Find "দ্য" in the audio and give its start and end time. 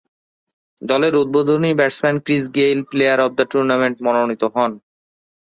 3.37-3.45